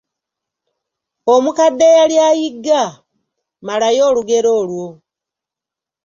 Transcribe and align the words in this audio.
Omukadde 1.33 1.83
eyali 1.91 2.15
ayigga, 2.29 2.81
malayo 3.65 4.01
olugero 4.09 4.49
olwo. 4.61 4.87